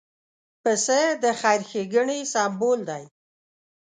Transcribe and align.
پسه 0.63 0.99
د 1.23 1.25
خیر 1.41 1.61
ښېګڼې 1.69 2.19
سمبول 2.33 2.79
دی. 2.89 3.03